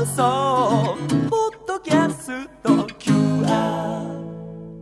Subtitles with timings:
[0.00, 0.96] 放送
[1.28, 2.86] ポッドキャスト。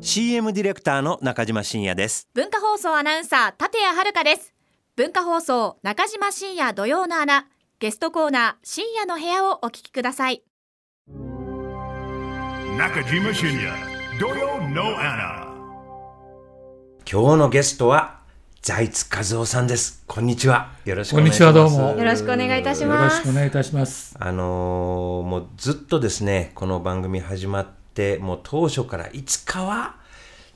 [0.00, 2.28] CM ディレクターの中島真也です。
[2.34, 4.54] 文化放送アナウンサー立谷遥です。
[4.94, 7.48] 文化放送中島深夜土曜の穴。
[7.80, 10.44] ゲストコーナー深夜の部屋をお聞きください。
[12.76, 13.74] 中島深也
[14.20, 15.48] 土曜の穴。
[17.10, 18.17] 今日のゲストは
[18.60, 20.02] 財津和夫さんです。
[20.06, 20.72] こんにちは。
[20.84, 21.54] よろしくお願いします。
[21.54, 21.98] こんにちはどうも。
[21.98, 24.16] よろしくお願いいたしよろますしくお願いいたします。
[24.18, 29.96] あのーもうずっとですねこの番組始まってもう当初からいつかは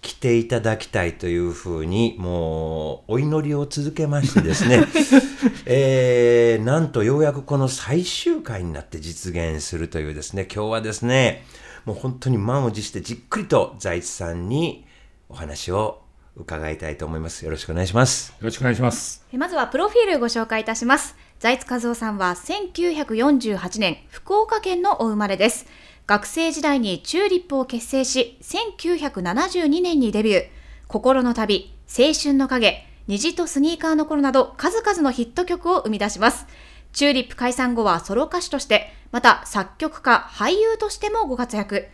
[0.01, 4.85] 来ていただきたいというふうにもうお祈りを続けましてですね、
[5.65, 11.47] えーなんとようやくこの最終回になって実現するというですね今日はですね
[11.85, 14.85] もう本当に満を持してじっくりと財津さんに
[15.29, 16.02] お話を
[16.37, 17.45] 伺いたいと思います。
[17.45, 18.31] よろしくお願いします。
[18.31, 19.25] よろしくお願いします。
[19.33, 21.15] まずはプロフィールご紹介いたします。
[21.39, 25.67] 財津和夫さんは1948年福岡県のお生まれです。
[26.07, 30.47] 学生時代にチューリップを結成し1972年にデビュー。
[30.89, 36.47] 心の旅青春の影虹とスニーカーの頃など数々のヒット曲を生み出します。
[36.93, 41.89] チューリップ解散後はソロ歌手としてまた作曲家俳優としてもご活躍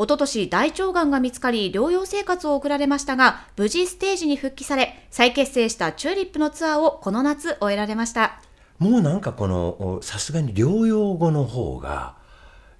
[0.00, 8.40] おととし大腸がんが見つかり療養生活を送られましたが無事ステージに復帰され再結成したチューリップのツアーをこの夏終えられました
[8.78, 12.14] もうなんかこのおさすがに療養後の方が、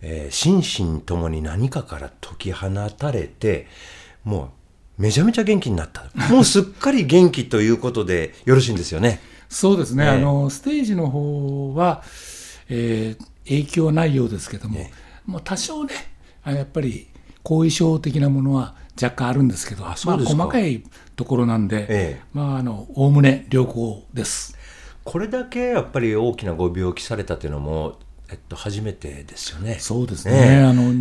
[0.01, 3.67] えー心身ともに何かから解き放たれて
[4.25, 4.55] も
[4.99, 9.21] うめちゃめちゃ元気になった もうすっかり元気ということでよろしいんですよね。
[9.51, 10.05] そうですね。
[10.05, 12.03] ええあのステージの方は、
[12.71, 14.91] えー影響ないようですけども、え
[15.27, 15.93] もう多少ね、
[16.43, 17.09] あやっぱり
[17.43, 20.83] 後遺症的なものは若干あるんですけど、まあそうですか細かい
[21.17, 24.57] ところなんで、ええまああのおおむね良好です。
[25.05, 27.99] これだけやっぱり大きなご病気されたというのも、
[28.31, 29.79] えっと、初めてですよね。
[29.81, 30.35] そうですね。
[30.35, 30.63] ええ。
[30.63, 30.93] あの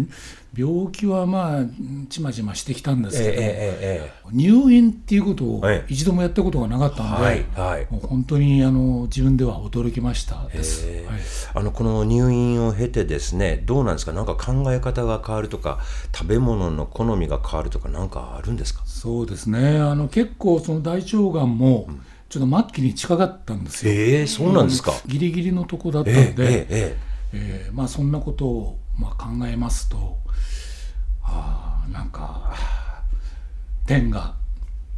[0.58, 1.64] 病気はまあ
[2.10, 5.94] ちまちましてきたんですけど、えええええ入院っていうことをええ。
[5.94, 7.88] 一度もやったことがなかったんで、はいはい。
[7.92, 10.86] もう本当にあの自分では驚きましたです。
[10.88, 11.20] えはい。
[11.54, 14.12] あのこの入院を経てですねどうなんですか？
[14.12, 15.80] なんか考え方が変わるとか
[16.16, 18.82] 食べ物の好みが変わるとかなんかあるんですか？
[18.88, 19.78] そうですね。
[19.80, 21.88] あの結構その大腸がんも
[22.28, 23.94] ちょっと末期に近かったんですよ。
[23.94, 24.94] ええそうなんですか。
[25.06, 30.18] ギリギリのとこだったえので、えええええーまあ、そんなことをまあ考えますと
[31.24, 32.54] あーなんか
[33.86, 34.36] 天が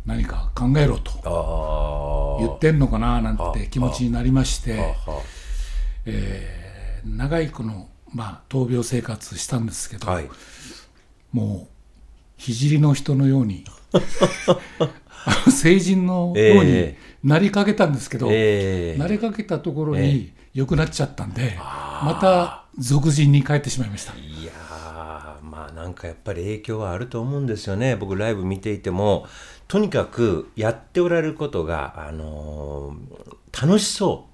[0.06, 4.78] 何か考えろと言ってんのかななんて気持ちになりまして。
[4.78, 5.22] は
[6.06, 6.62] えー
[7.06, 10.30] 長いこの、まあ、闘病生活したんですけど、あはい。
[11.32, 11.68] も
[12.38, 13.64] う聖の人のように
[15.50, 24.14] 成人のようにえなりかけたんですけど、ええなりかけたところに良くなっちゃったんで、また俗人に帰ってしまいました。
[24.14, 27.96] いやーまあなんかやっぱり影響はあると思うんですよね。
[27.96, 29.28] 僕ライブ見ていても
[29.68, 34.31] とにかくやっておられることが、あのー楽しそう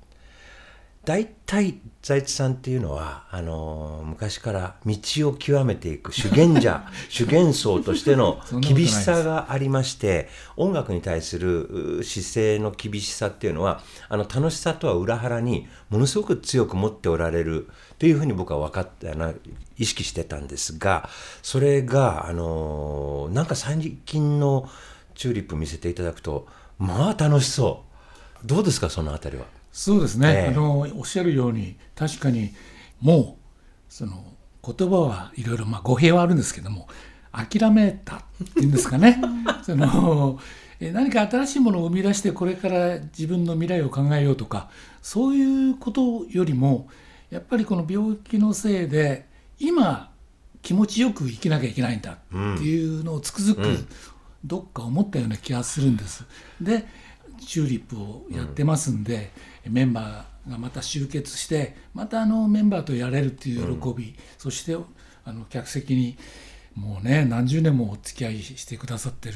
[1.07, 4.97] 大体財津さんっていうのはあのー昔から道
[5.29, 17.69] を極めていく修験者 修験僧としての厳しさがありまして音楽に対するう姿勢の厳しさっていうのはあの楽しさとは裏腹にものすごく強く持っておられる
[18.00, 19.34] というふうに僕は分かってあの
[19.78, 21.09] 意識してたんですが
[21.41, 24.69] それがあのーなんか最近の
[25.16, 26.47] チューリップ見せていただくと
[26.79, 27.85] まあ楽しそ
[28.44, 29.56] うどうですかそのあたりは？
[29.78, 30.48] そうですね、ええ。
[30.48, 32.50] あのおっしゃるように確かに
[33.00, 34.24] もうその
[34.64, 36.88] 言葉はいろいろまあ語弊はあるんですけども
[37.32, 38.20] 諦めたっ
[38.56, 39.22] ていうんですかね。
[39.62, 40.40] その
[40.80, 44.72] え何か新しいものを生み出してこれから自分の未来を考えようとか
[45.04, 46.90] そういうことよりも
[47.30, 49.28] やっぱりこの病気のせいで
[49.60, 50.10] 今
[50.64, 52.18] 気持ちよく生きなきゃいけないんだっ
[52.58, 53.86] ていうのをつくづく
[54.44, 56.26] どっか思ったような気がするんです。
[56.60, 56.84] で
[57.46, 59.32] チューリップをやってますんで、
[59.70, 64.78] メンバーがまた集結してまたあのメンバーとやれるっていう喜び、そして
[65.25, 66.18] あの客席に
[66.75, 69.36] もうね何十年もお付き合いしてくださってる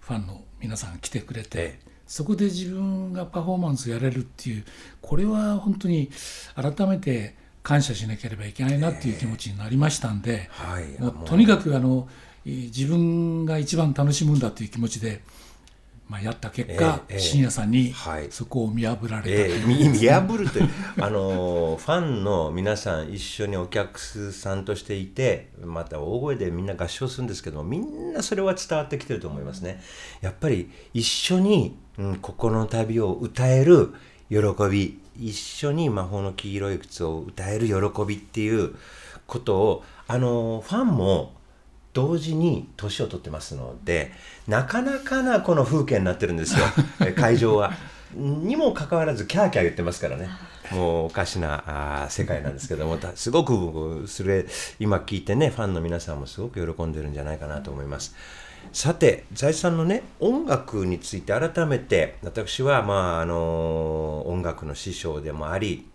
[0.00, 1.90] ファンの皆さんが来てくれて、ええ。
[2.06, 4.64] そこで自分がパフォーマンスやれるっていう
[5.00, 6.10] これは本当に
[6.56, 11.00] 改めて感謝しなければいけないなっていう気持ちになりましたんで、はい。
[11.00, 12.08] もうとにかくあの
[12.44, 15.22] えー自分が一番楽しむんだという気持ちで、
[16.10, 17.20] まあ、やった結果、ええええ。
[17.20, 18.26] 深夜さんにはい。
[18.32, 19.22] そこを見破られた。
[19.22, 20.68] とえー見見破るという
[20.98, 24.00] あのーファンの皆さん一緒にお客
[24.32, 29.80] さんとしていてまた大声でみんな合唱するんですけどみんなそれは伝わってきてると思いますね。
[30.20, 33.94] やっぱり一緒に、うん、心の旅を歌える
[34.28, 37.74] 喜び一緒に魔法の黄色い靴を歌える喜
[38.04, 38.74] びっていう
[39.28, 41.34] ことをあのファンも
[41.92, 44.12] 同時に年を取ってますので
[44.46, 46.64] なかなかなこの風景になってるんですよ
[47.00, 47.72] え 会場は。
[48.14, 50.28] にもかかわらずキャーキャー言ってますからね
[50.72, 51.62] もうおかしな
[52.02, 54.46] あー世界なんですけどもたすごく僕それ
[54.80, 58.14] 今聞いてねファンの皆さんもすごく喜んでるんじゃないかなと思います。
[58.72, 65.86] さて財津さんのね音楽について改めて私はまああの音楽の師匠でもあり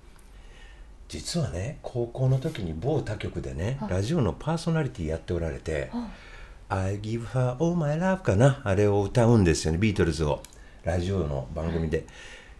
[1.07, 5.92] 実はね高校の時に某他局でねラジオのパーソナリティやっておられて
[6.69, 10.42] 「I give her all my love」かなあれを歌うんですよねビートルズを。
[10.84, 12.06] ラジオの番組で。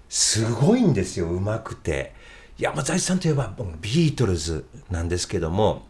[0.09, 2.13] すごいんですようまくて。
[2.57, 5.86] 山財津さんといえばビートルズなんですけども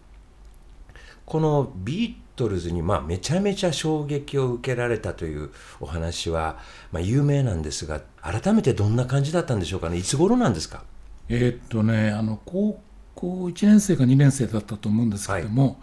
[1.26, 6.58] このビートルズにまあめちゃめちゃ衝撃を受けられたというお話は
[6.92, 9.98] まあ有名なんですが改めてどんな感じだったんでしょうかね。
[9.98, 10.84] いつ頃なんですか？
[11.30, 12.82] えーっとねあの高
[13.16, 15.82] 校1年生か2年生だったと思うんですけども、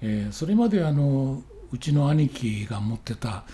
[0.00, 3.44] えーそれまであのうちの兄貴が持ってた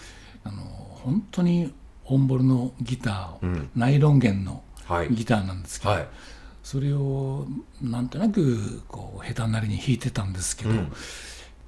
[0.44, 1.72] あの本当に
[2.04, 5.08] オンボルのギターを、ナイロン弦のはい。
[5.08, 6.08] ギターなんですけど、はい。
[6.62, 7.46] それを
[7.80, 10.70] なんとなくこう下手なりに弾いてたんですけど、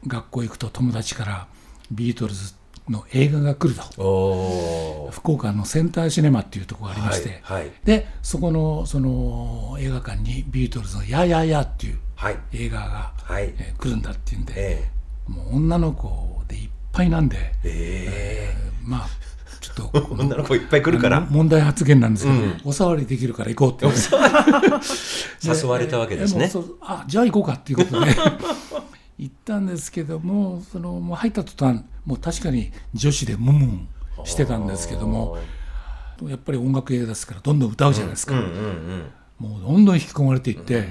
[0.06, 1.46] 学校行くと友達から
[1.90, 2.54] ビートルズ
[2.88, 5.08] の映画が来ると。
[5.12, 7.72] 福岡のセンターシネマっていうところがありまして、はいはい。
[7.84, 12.38] でそこのその映画館にビートルズの「ややや」っていうはい。
[12.52, 13.52] 映画が、はい。
[13.58, 14.90] えー来るんだっていうんで、え
[15.28, 18.56] もう女の子でいっぱいなんで、ええ。
[18.84, 19.08] まあ
[19.60, 21.20] ちょっと 女の子いっぱい来るから。
[21.28, 23.96] 問題発言なんですけど、お触りできるから行こうって
[25.44, 26.50] 誘われたわけですね。
[26.80, 28.12] あじゃあ行こうかっていうことで
[29.18, 33.88] 行ったんですけどもそのもう入った途端もう確かに女子でムンムン
[34.24, 35.38] してたんですけども
[36.22, 39.50] やっぱり音楽映画ですからどんどん歌うじゃないですか、うんうんうん。
[39.50, 40.88] もうどんどん引き込まれていって、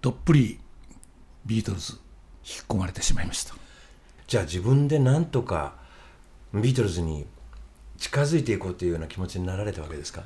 [0.00, 0.58] どっぷり
[1.46, 1.98] ビートルズ引
[2.42, 3.54] き込まれてしまいました。
[4.26, 5.74] じゃあ自分でなんとか
[6.52, 7.26] ビートルズに
[7.96, 10.24] 近づいていこうというような気持ちになられたわけですか？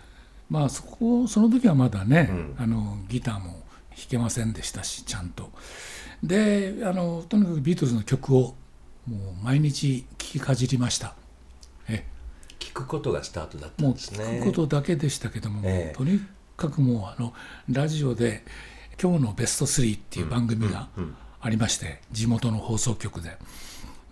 [0.49, 5.51] まあそこその時はまだね、あのギターも弾けませんでしたしちゃんと
[6.23, 8.55] であのとにかくビートルズの曲を
[9.07, 11.15] もう毎日聴きかじりました。
[11.89, 12.05] え
[12.61, 14.39] 聞くことがスタートだったもうんですね。
[14.39, 15.97] 聴くことだけでしたけども、ええ。
[15.97, 16.21] とに
[16.57, 17.33] かくもうあの
[17.69, 18.45] ラジオで
[19.03, 20.89] 「今日のベスト3」っていう番組が
[21.41, 23.37] ありまして、地元の放送局で。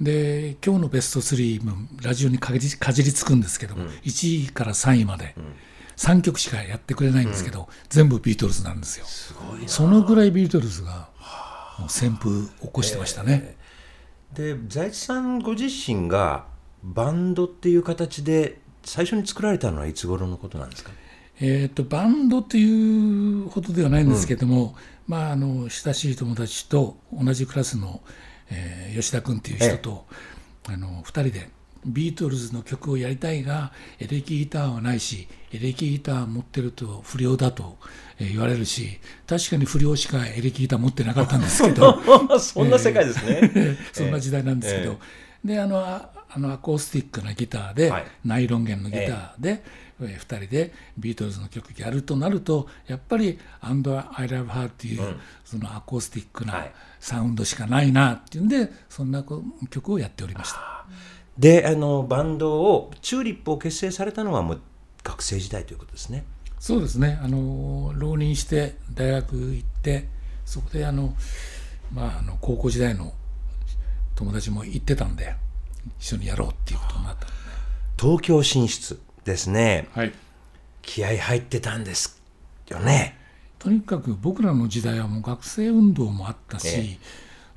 [0.00, 5.36] で今日のベスト3もラジオにかじりかじりつくんですけども、1位から3位まで
[5.96, 9.04] 3曲しかやってくれないんですけど、全部ビートルズなんですよ。
[9.04, 9.68] すごいな。
[9.68, 11.19] そのぐらいビートルズがもう
[11.88, 13.56] 旋風起こしてましたね、
[14.34, 16.46] で財津さんご自身が
[16.82, 20.90] バンドっていう形で最初に作られたのはいつ頃のことなんですか？
[21.40, 24.74] えー、とバンドというほどではないんですけども、
[25.08, 28.02] まあ、あの親しい友達と同じクラスの、
[28.50, 30.06] えー吉田君っていう人と、
[30.66, 31.48] あの2人で
[31.86, 37.78] ビートルズの曲をやりたいがエレキギターはないしエレキギター持ってると不良だと
[38.18, 41.98] えー言われるし確かに不良しかエレキギター持ってなかったんですけど。
[42.38, 45.00] そんな世界ですね、 そんな時代なんですけど、
[45.44, 48.06] であのああのアコースティックなギターで、はい。
[48.24, 49.62] ナイロン弦のギターで、
[50.00, 56.72] え2人でビートルズの曲やるとなるとやっぱり「And I Love Her」っていう、そのアコースティックはない。
[57.00, 59.24] サウンドしかないなっていうんでそんな
[59.70, 60.84] 曲をやっておりました。
[61.40, 64.60] であのバンドをチューリップを結成されたのはもう
[65.02, 66.24] 学生時代ということですね。
[66.58, 67.18] そうですね。
[67.22, 70.06] あの浪人して大学行って
[70.44, 71.14] そこであの、
[71.94, 73.14] まあ、あの高校時代の
[74.16, 75.34] 友達も行ってたんで
[75.98, 77.26] 一緒にやろうっていうことになった
[77.98, 79.88] 東京進出ですね。
[79.92, 80.12] はい。
[80.82, 82.20] 気合入ってたんです
[82.68, 83.16] よね。
[83.58, 86.98] とにかく僕らの時代はもう学生運動もあったし、え。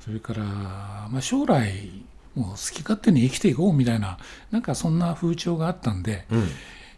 [0.00, 1.90] それから、まあ、将来
[2.34, 4.18] もう好き勝手に生きていこうみたいな
[4.50, 6.24] なんかそんな風潮があったんで、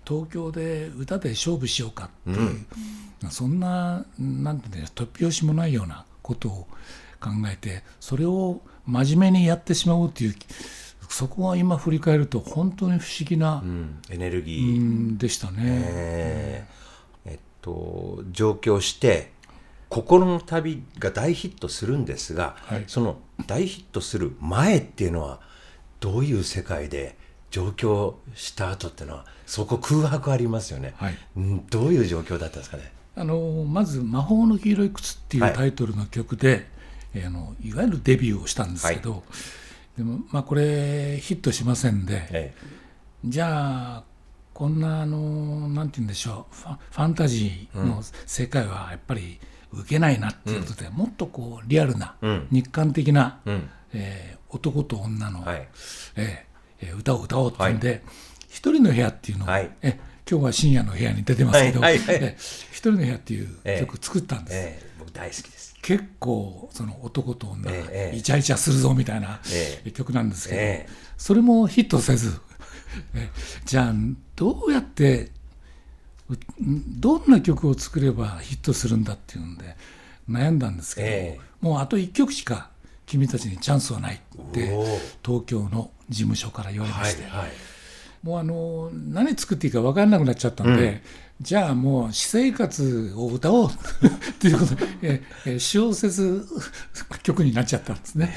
[0.06, 2.66] 東京で歌で勝負しようかっていう、
[3.30, 6.66] そんななんていうんだ突拍子もないようなことを
[7.20, 10.34] 考えてそれを真面目にやってしまおうっていう
[11.08, 14.00] そこは今振り返ると本当に不思議な、うん。
[14.10, 14.80] エネルギうー、
[15.14, 15.56] んでしたね。
[15.64, 16.66] え。
[17.26, 19.32] ーえっと上京して
[19.88, 22.84] 「心の旅」が大ヒットするんですが、はい。
[22.86, 25.40] その大ヒットする前っていうのは
[26.00, 27.16] どういう世界で
[27.50, 31.18] 上京した後っていうのはそこ空白ありますよね、はい。
[31.36, 32.92] うんどういう状況だったんですかね？
[33.14, 36.66] あのまず「魔法の黄色い靴」っていうタイトルの曲で、
[37.14, 39.22] えーあのいわゆるデビューをしたんですけど、
[39.96, 42.54] でもまあこれヒットしませんで、え
[43.24, 44.04] じゃあ
[44.52, 46.54] こんなあのなんて言うんでしょう。
[46.54, 49.38] ファファンタジーの世界はやっぱり
[49.80, 52.48] 受けないなっていうことで、もっとこうリアルな、うん。
[52.50, 53.70] 日韓的な、うん。
[53.92, 55.68] えー男と女の、はい。
[56.16, 58.02] えーえー歌を歌おうっていうんで、
[58.48, 59.70] 一人の部屋っていうのを、はい。
[59.82, 61.96] え今日は深夜の部屋に出てますけど、はえ
[62.72, 64.56] 一人の部屋っていうええ曲作ったんです。
[64.56, 65.74] ええ僕大好きです。
[65.82, 72.40] 結構その男と女がええええイチャイチャするぞみたいなえ曲なんですけど、ええそれもヒットせず
[73.14, 73.30] え
[73.64, 73.94] じゃあ
[74.34, 75.30] どうやってう
[76.68, 79.76] どんな曲を作ればヒットするんだっていうんで
[80.28, 81.40] 悩んだんですけど、ええ。
[81.60, 82.70] もうあと1曲しか
[83.06, 84.76] 君たちにチャンスはないって
[85.24, 87.50] 東京の事務所から言われまして、はいはい。
[88.22, 91.02] もうあの何作っていいか分からなくなっちゃったんで、
[91.40, 93.72] じゃあもう私生活を歌おうっ
[94.40, 96.44] ていうことで、ええ小説
[97.22, 98.34] 曲になっちゃったんですね。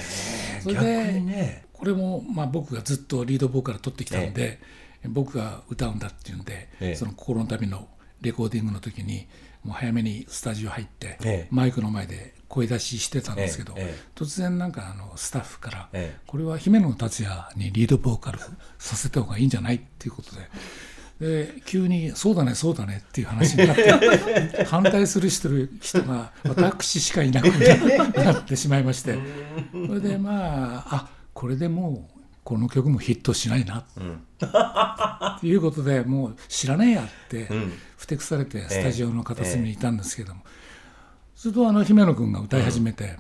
[0.62, 1.66] それ逆でにね。
[1.74, 4.60] これもまあ僕がずっとリードボーカル取ってきたので、
[5.08, 6.96] 僕が歌うんだっていうんで、ええ。
[6.96, 7.88] その心の旅の
[8.22, 9.28] レコーディングの時に
[9.64, 11.48] もう早めにスタジオ入って、ええ。
[11.52, 13.76] マイクの前で声出ししてたんですけど、
[14.16, 16.20] 突然なんかあのスタッフから、ええ。
[16.28, 18.40] これは姫野達也にリードボーカル
[18.78, 20.50] させた方がいいんじゃないっていうことで。
[21.20, 25.50] で急に「そうだねそうだね」っていう話になって 反対する人
[25.82, 27.48] 人が私しかいなく
[28.16, 29.18] なってしまいまして。
[29.74, 32.19] それでまああこれでもう
[32.50, 33.86] この曲もヒットしないな。
[35.38, 37.72] っていうことでもう知らねえやってん。
[37.96, 40.42] ふてくされてスタジオの片隅にいたんですけども、
[41.36, 43.18] するとあの姫野君が歌い始めて、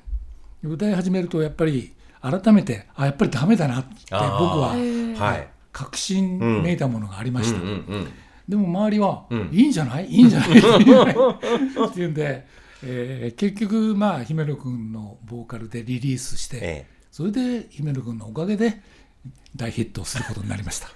[0.63, 1.93] 歌い始めるとやっぱり
[2.23, 7.59] 改めてあやっぱりダメだなって僕あは確信めいたものがありました。
[8.47, 9.49] でも周りは、ん。
[9.51, 10.07] いいんじゃない？
[10.07, 10.49] いいんじゃない？
[10.53, 11.13] いいんじゃない？
[11.13, 12.47] っていうんで、
[12.81, 16.59] えー結局まあ姫野君のボーカルでリリースして、え
[16.89, 16.99] え。
[17.11, 18.81] それで姫野君のおかげで
[19.55, 20.89] 大ヒットすることになりました。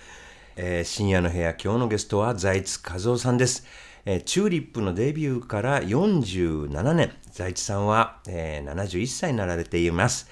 [0.56, 3.64] えー深夜の部屋今日のゲストは財津和夫さんです、
[4.04, 10.28] えーチューリップのデビューから47年財津さんは、えー71歳になられています、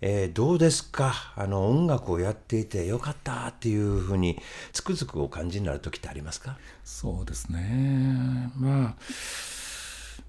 [0.00, 1.32] えーどうですか？
[1.36, 4.40] あの音楽をやっていてよかったっていうふうに
[4.72, 6.56] つくづくお感じになる時ってありますか？
[6.84, 8.50] そうですね。
[8.56, 8.94] まあ、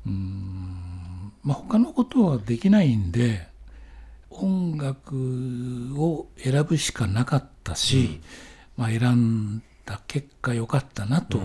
[0.06, 3.48] うーん、まあ他のことはできないんで、
[4.42, 8.22] 音楽を選ぶしかなかったし、
[8.78, 11.40] まあ選んだ結果良かったなと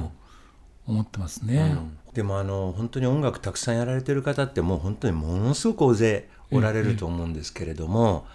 [0.86, 1.76] 思ってますね。
[2.14, 8.26] でもあの本当に音楽たくさんやられてる方ってもう本当にものすごく大勢おられると思うんですけれども、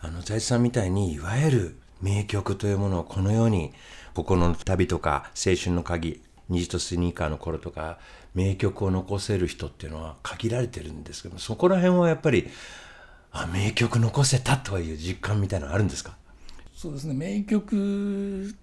[0.00, 3.72] あの財津さんみたいにいわゆる名曲というものをこのように
[4.12, 6.20] 「心の旅」とか「青春の鍵」
[6.50, 7.98] 「虹とスニーカーの頃」とか
[8.34, 12.50] 名曲を残せる人っていうのは限られてるんですけどそこら辺はやっぱり
[13.36, 16.16] あ名曲残せたという実感みたいなのあるんですか？
[16.74, 17.14] そうですね。
[17.14, 18.54] 名曲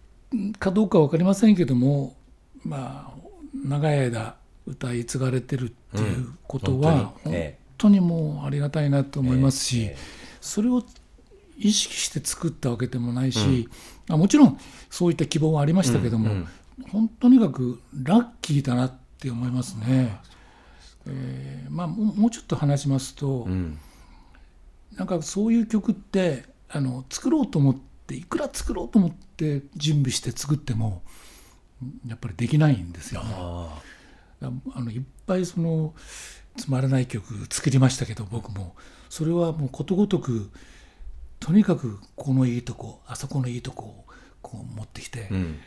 [0.59, 2.15] かどうか分かりませんけども
[2.63, 3.13] まあ
[3.53, 4.35] 長い間
[4.65, 9.97] 歌い継がれてるっていうことは、うん本本当にもうありがたいなと思いますし、ええ
[10.39, 10.83] それを
[11.57, 13.67] 意識して作ったわけでもないし、
[14.09, 14.57] あもちろん
[14.89, 16.47] そういった希望はありましたけども、うんうん。
[16.89, 20.19] 本当にかくラッキーだなって思いますね。
[21.07, 23.77] えーまあ、もうもうちょっと話しますと、うん
[24.97, 27.75] なんかそういう曲ってあの作ろうと思っ
[28.07, 31.01] ていくら作ろうと思って準備して作っても
[32.07, 33.23] やっぱりできないんですよ。
[33.23, 33.29] ね。
[33.37, 33.81] あ。
[34.41, 35.93] あのいっぱいその
[36.57, 38.75] つまらない曲作りましたけど僕も。
[39.09, 40.49] それはもうことごとく
[41.41, 44.05] とにかくこのいいとこあそこのいいとこを
[44.41, 45.59] こう持ってきて、ーうん。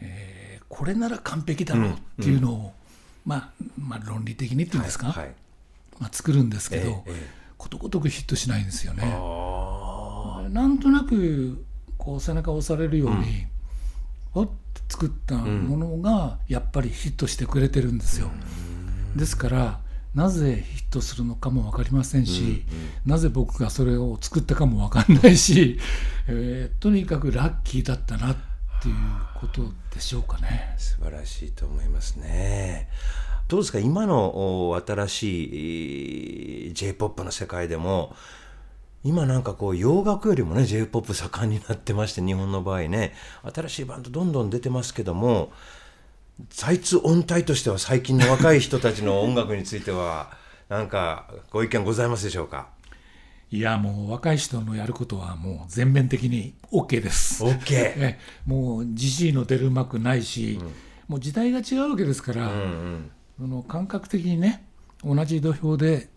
[0.00, 2.72] えーこれなら完璧だろうっていうのを、
[3.26, 5.34] まあ、まあ論理的にっていうんですか、はいはい。
[5.98, 9.02] まあ、作るんですけど、ええええことごとくヒットしないんですよね。
[9.04, 11.62] あなんとなく
[11.98, 13.46] こう背中を押されるように、
[14.32, 18.30] わって作ったものがやっぱりヒットしてくれてるんですよ。
[19.14, 19.80] ですから
[20.14, 22.64] なぜヒットするのかも分かりませんし、
[23.04, 25.78] なぜ僕がそれを作ったかも分かんないし、
[26.28, 28.36] えーとにかくラッキーだったなっ
[28.82, 28.94] ていう
[29.38, 30.74] ことでしょうかね。
[30.78, 32.88] 素晴らしいと思いますね。
[33.50, 33.78] どうですか？
[33.80, 38.14] 今のお新しい j p o p の世界でも
[39.02, 43.12] 今なんかこう洋楽よりもね j p o p 盛んになってまして日本の場合ね。
[43.52, 45.50] 新しいバンドどんどん出てますけども
[46.48, 50.30] 財津音体としては最近の若い人たちの音楽については
[50.70, 52.68] なんかご意見ございますでしょうか？
[53.50, 57.42] いやもう若い人のやることはもう全面的に OK です。
[57.42, 60.60] OK えもうじじいの出る幕ないし、
[61.08, 64.66] もう時代が違うわけですから、うんうんその感覚的にね
[65.02, 66.10] 同じ土俵で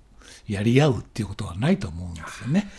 [0.45, 2.69] やり合うっていうことはないと思うんですよね。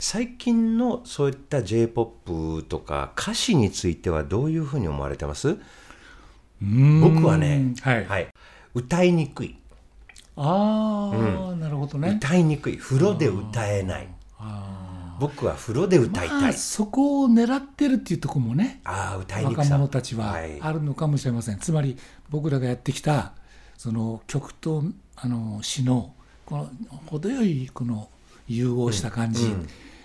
[0.00, 2.12] 最近のそういった j p o
[2.60, 5.58] p とか歌詞についてはどういうふうに思われてます？
[6.60, 8.28] 僕はね、はい。
[8.74, 9.56] 歌いにくい。
[10.36, 12.16] ああ、なるほどね。
[12.16, 12.78] 歌いにくい。
[12.78, 14.08] 風呂で歌えない。
[15.20, 19.74] 僕は風呂で歌いたい、まあ、そこを狙ってるっていうところもねああ歌いにくさ。
[19.74, 20.60] 若者たちははい。
[20.60, 21.96] あるのかもしれません、つまり
[22.30, 23.34] 僕らがやってきた
[23.82, 24.84] その曲と
[25.16, 26.14] あの詩の
[26.46, 26.70] この
[27.06, 28.08] 程よいこの
[28.46, 29.52] 融合した感じ、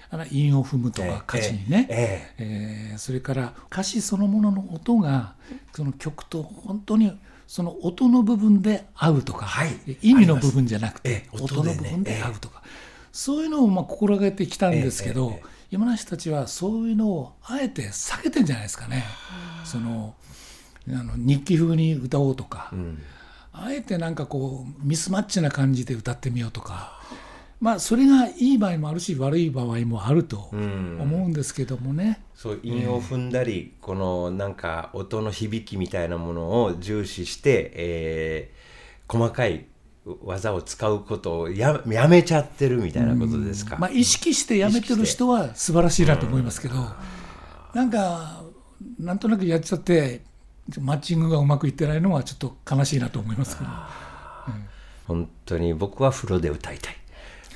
[0.10, 5.36] あの韻を踏むとか歌詞にね、ええーそれから歌詞そのものの音が
[5.76, 9.70] その曲と本当にその音の部分で合うとか、はい。
[10.02, 12.64] 意味の部分じゃなくてええ音の部分で合うとか、
[13.12, 19.04] そういうのをまあ心がけてきたんですけど、えええ山梨たちはそういうのをあえて避けてんじゃないですかね。
[19.66, 20.16] その
[20.90, 22.72] あの日記風に歌おうとか、
[23.64, 26.98] あえてなんかこうミスマッチな感じで歌ってみようとか。
[27.60, 32.22] まあそれがいい場合もあるし悪い場合もあると思うんですけどもね。
[32.36, 38.58] そう韻を踏んだり、このなんか音の響きみたいなものを重視して、えー
[39.08, 39.66] 細かい
[40.24, 46.76] 技を使うことをややめちゃってるみたいなことですか、まあ、意識してやめてる人は素晴らしいなと思いますけど、
[47.74, 48.44] なんか
[49.00, 50.22] なんとなくやっちゃって
[50.82, 53.70] マッチングがうまくいってないのはちょっと悲しいなと思いますけど。
[55.08, 56.96] 本当に僕は風呂で歌いたい。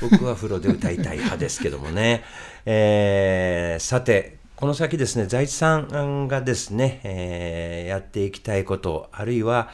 [0.02, 2.24] 僕は風呂で歌いたい派ですけどもね、
[2.66, 9.70] えーさてこの先ですね財津さんがですね、えーやっていきたいことあるいは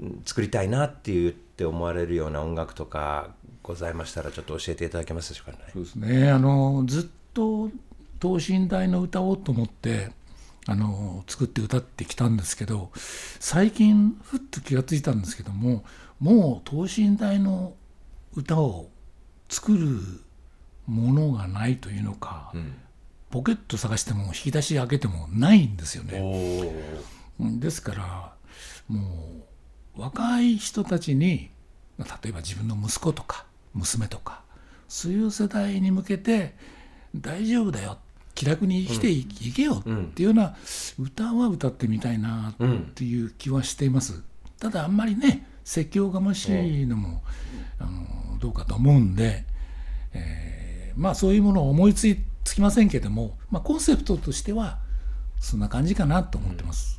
[0.00, 3.30] うん作りたいなって言って思われるような音楽とか
[3.62, 5.58] ございましたらちょっと教えていただけますでしょうかね。
[5.72, 6.30] そうですね。
[6.30, 7.04] あのずっ
[7.34, 7.70] と
[8.18, 10.10] 等身大の歌おうと思って
[10.70, 12.90] あの作って歌ってきたんですけど
[13.40, 15.82] 最近ふっと気がついたんですけども
[16.20, 17.72] もう等身大の
[18.36, 18.90] 歌を
[19.48, 19.88] 作る
[20.86, 22.52] ものがないというのか、
[23.30, 26.18] ポケット探しても引き出し開けてもないんですよね。
[27.40, 28.32] うんですから
[28.88, 29.00] も
[29.96, 31.50] う若い人たちに
[31.96, 34.42] まあ例えば自分の息子とか娘とか
[34.86, 36.54] そういう世代に向けて
[37.16, 37.98] 大丈夫だよ
[38.38, 40.54] 気楽に生きてい,、けよっていうような
[40.96, 44.22] 歌は歌ってみたいなっていう気はしています。
[44.60, 47.24] ただあんまりね説教がましいのも、
[47.80, 49.44] あのどうかと思うんで、
[50.12, 54.78] えーまあそういうものを思いつきませんけども、まあ、コンセプトとしては
[55.40, 56.97] そんな感じかなと思ってます。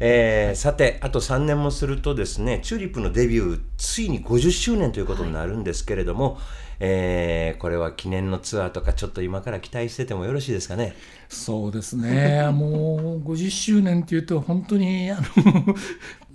[0.00, 6.38] えーさてあと3年もするとですねチューリップのデビューついに50周年ということになるんですけれども、
[6.80, 10.94] えーこれは記念のツアーとかちょっと今から期待しててもよろしいですかね？
[11.28, 12.48] そうですね。
[12.52, 15.74] もう50周年っていうと本当にあの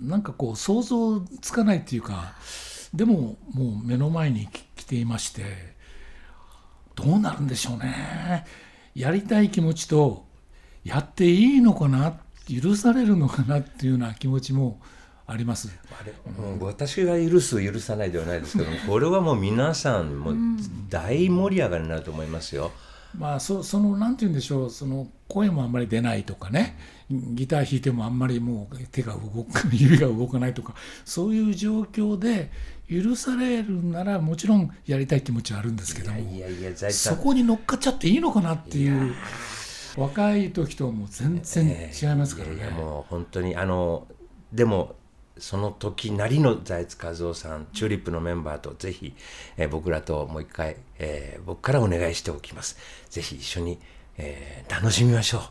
[0.00, 2.34] なんかこう想像つかないっていうか
[2.92, 5.74] でももう目の前にき来ていまして
[6.96, 8.44] どうなるんでしょうね。
[8.94, 10.26] やりたい気持ちと
[10.84, 14.80] やっていいのかな許されるのかなっていうような気持ちも
[15.26, 15.70] あります。
[15.90, 20.36] あれ、うん私が許す許さないではないですけども これはもう皆さんもう
[20.90, 22.72] 大盛り上がりになると思いますよ。
[23.16, 26.78] まあ、そそのなんて言うんでしょうその声もあんまり出ないとかね。
[27.10, 30.74] ギター弾いてもあんまりもう手が動か指が動かないとか
[31.04, 32.50] そういう状況で
[32.90, 36.18] 許されるならもちろんやりたい気持ちはあるんですけども
[36.90, 39.14] そこに乗っかっちゃっていいのかなっていう
[39.96, 42.56] 若い時とはもう全然違いますからね。
[42.56, 44.06] いやもう本当にあの
[44.52, 44.96] でも
[45.38, 49.14] その時なりの財津和夫さんチューリップのメンバーとぜひ、
[49.56, 52.76] えー僕らともう一回、えー僕からお願いしておきます。
[53.10, 53.78] ぜひ一緒に、
[54.18, 55.42] えー楽しみましょう、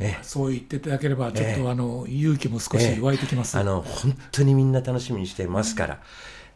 [0.00, 3.56] えそう言っていただければちょっとあの勇気も少し湧いてきます。
[3.56, 6.02] あの本当にみんな楽しみにしていますから、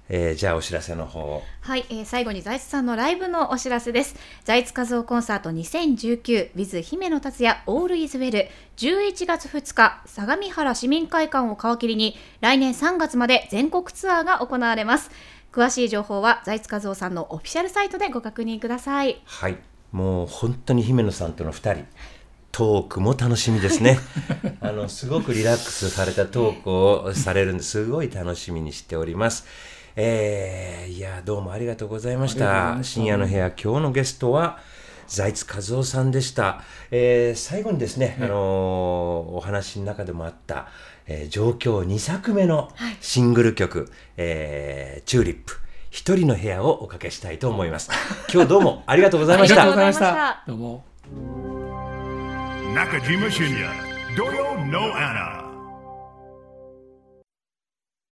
[0.09, 4.15] えーじゃあお知らせの方をはい、えー最後に財津さんのライブのお知らせです。
[4.45, 15.11] 財津和夫コンサート 2019with 姫野達也 All is Well 11月2日相模原市民会館を皮切りに来年3月まで全国ツアーが行われます。
[15.53, 19.21] 詳しい情報は財津和夫さんのオフィシャルサイトでご確認ください。
[19.25, 19.57] はい
[19.93, 21.87] もう本当に姫野さんとの2人
[22.53, 23.99] トークも楽しみですね
[24.61, 29.47] あのすごくリラックスされたトークをされるんですごい楽しみにしております
[30.01, 32.79] えーいやどうもありがとうございました。
[32.83, 34.59] 深夜の部屋今日のゲストは
[35.09, 38.31] 財津和夫さんでした、えー最後にですね、あのー
[39.35, 40.69] お話の中でもあった、
[41.09, 45.57] えー上京2作目のシングル曲「えーチューリップ
[45.91, 47.91] 一人の部屋」をおかけしたいと思います。
[48.33, 50.45] 今日どうもありがとうございましありがとうたございました。
[50.47, 50.85] どうも。
[52.73, 53.71] Nakajima Shinya,
[54.15, 55.48] Doyo no Anna.